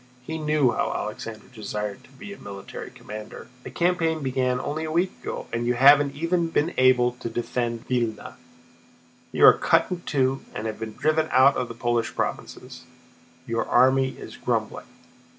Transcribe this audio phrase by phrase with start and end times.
[0.23, 3.49] He knew how Alexander desired to be a military commander.
[3.61, 7.87] "The campaign began only a week ago, and you haven't even been able to defend
[7.87, 8.33] Vílna.
[9.31, 12.85] You are cut in two and have been driven out of the Polish provinces.
[13.45, 14.87] Your army is grumbling."